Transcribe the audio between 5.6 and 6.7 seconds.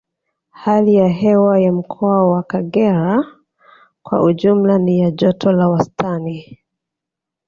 wastani